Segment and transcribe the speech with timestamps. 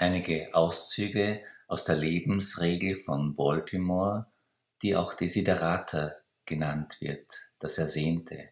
[0.00, 4.24] Einige Auszüge aus der Lebensregel von Baltimore,
[4.80, 6.14] die auch Desiderata
[6.46, 8.48] genannt wird, das Ersehnte.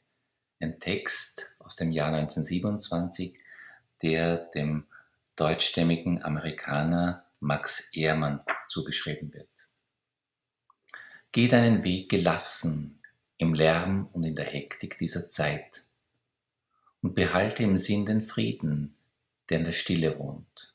[0.60, 3.40] Ein Text aus dem Jahr 1927,
[4.02, 4.88] der dem
[5.36, 9.48] deutschstämmigen Amerikaner Max Ehrmann zugeschrieben wird.
[11.32, 13.00] Geh deinen Weg gelassen
[13.38, 15.84] im Lärm und in der Hektik dieser Zeit
[17.00, 18.98] und behalte im Sinn den Frieden,
[19.48, 20.67] der in der Stille wohnt.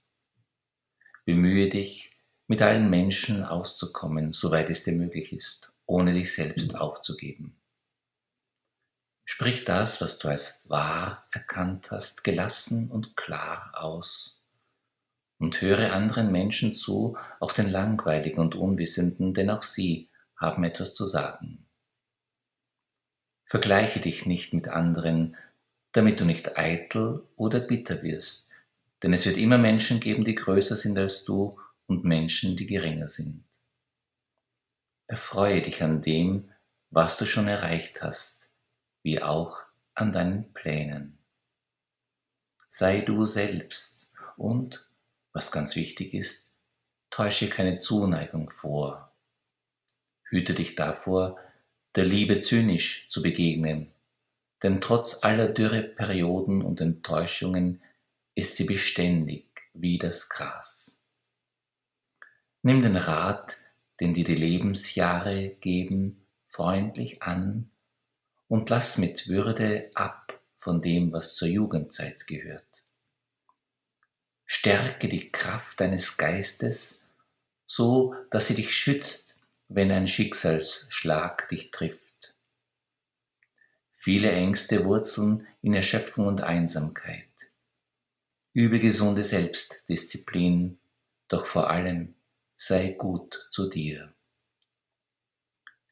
[1.25, 2.11] Bemühe dich,
[2.47, 7.55] mit allen Menschen auszukommen, soweit es dir möglich ist, ohne dich selbst aufzugeben.
[9.25, 14.43] Sprich das, was du als wahr erkannt hast, gelassen und klar aus
[15.39, 20.93] und höre anderen Menschen zu, auch den Langweiligen und Unwissenden, denn auch sie haben etwas
[20.93, 21.65] zu sagen.
[23.45, 25.35] Vergleiche dich nicht mit anderen,
[25.91, 28.52] damit du nicht eitel oder bitter wirst,
[29.03, 33.09] denn es wird immer Menschen geben, die größer sind als du und Menschen, die geringer
[33.09, 33.43] sind.
[35.07, 36.49] Erfreue dich an dem,
[36.89, 38.49] was du schon erreicht hast,
[39.03, 39.59] wie auch
[39.93, 41.19] an deinen Plänen.
[42.69, 44.89] Sei du selbst und,
[45.33, 46.53] was ganz wichtig ist,
[47.09, 49.13] täusche keine Zuneigung vor.
[50.23, 51.37] Hüte dich davor,
[51.95, 53.91] der Liebe zynisch zu begegnen,
[54.63, 57.81] denn trotz aller Dürreperioden und Enttäuschungen
[58.35, 61.01] ist sie beständig wie das Gras.
[62.61, 63.57] Nimm den Rat,
[63.99, 67.69] den dir die Lebensjahre geben, freundlich an
[68.47, 72.83] und lass mit Würde ab von dem, was zur Jugendzeit gehört.
[74.45, 77.07] Stärke die Kraft deines Geistes,
[77.65, 79.35] so dass sie dich schützt,
[79.67, 82.33] wenn ein Schicksalsschlag dich trifft.
[83.91, 87.52] Viele Ängste wurzeln in Erschöpfung und Einsamkeit.
[88.55, 90.79] Übe gesunde Selbstdisziplin,
[91.27, 92.13] doch vor allem
[92.55, 94.13] sei gut zu dir.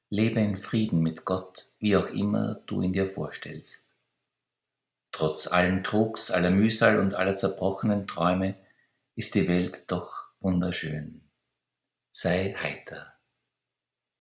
[0.10, 3.90] Lebe in Frieden mit Gott, wie auch immer du ihn dir vorstellst.
[5.12, 8.56] Trotz allen Trugs, aller Mühsal und aller zerbrochenen Träume
[9.16, 11.22] ist die Welt doch wunderschön.
[12.12, 13.16] Sei heiter.